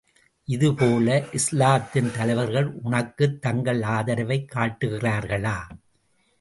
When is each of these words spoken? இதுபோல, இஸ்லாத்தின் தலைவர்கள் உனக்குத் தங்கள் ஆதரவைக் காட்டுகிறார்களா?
இதுபோல, 0.45 1.25
இஸ்லாத்தின் 1.31 2.11
தலைவர்கள் 2.11 2.71
உனக்குத் 2.83 3.41
தங்கள் 3.41 3.81
ஆதரவைக் 3.81 4.51
காட்டுகிறார்களா? 4.55 5.57